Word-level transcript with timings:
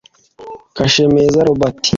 Kashemeza 0.75 1.37
Robert 1.47 1.81